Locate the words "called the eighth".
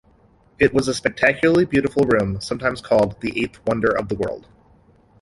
2.81-3.63